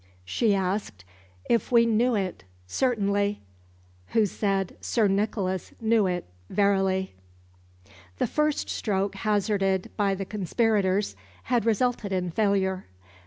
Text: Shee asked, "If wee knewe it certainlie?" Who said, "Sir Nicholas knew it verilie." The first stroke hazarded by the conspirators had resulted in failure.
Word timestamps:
Shee 0.25 0.55
asked, 0.55 1.05
"If 1.47 1.71
wee 1.71 1.85
knewe 1.85 2.15
it 2.15 2.43
certainlie?" 2.67 3.37
Who 4.13 4.25
said, 4.25 4.75
"Sir 4.83 5.07
Nicholas 5.07 5.73
knew 5.79 6.07
it 6.07 6.25
verilie." 6.49 7.11
The 8.17 8.25
first 8.25 8.67
stroke 8.67 9.13
hazarded 9.13 9.91
by 9.97 10.15
the 10.15 10.25
conspirators 10.25 11.15
had 11.43 11.67
resulted 11.67 12.11
in 12.11 12.31
failure. 12.31 12.87